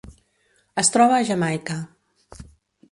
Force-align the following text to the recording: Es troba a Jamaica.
Es 0.83 0.89
troba 0.95 1.19
a 1.21 1.29
Jamaica. 1.31 1.79